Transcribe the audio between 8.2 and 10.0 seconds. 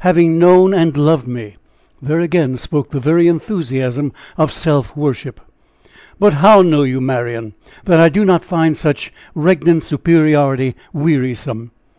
not find such regnant